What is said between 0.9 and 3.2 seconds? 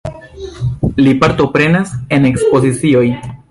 Li partoprenas en ekspozicioj.